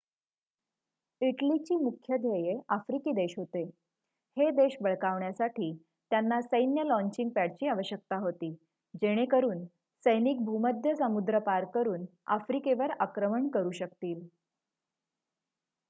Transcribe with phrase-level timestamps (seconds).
[1.21, 3.63] इटलीची मुख्य ध्येये आफ्रिकी देश होते
[4.37, 5.71] हे देश बळकावण्यासाठी
[6.11, 8.51] त्यांना सैन्य लॉचिंग पॅडची आवश्यकता होती
[8.93, 9.63] जेणेकरुन
[10.05, 12.05] सैनिक भूमध्य समुद्र पार करुन
[12.27, 14.27] आफ्रिकेवर आक्रमण करु शकतील